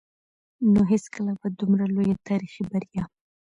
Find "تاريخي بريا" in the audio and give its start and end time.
2.27-3.03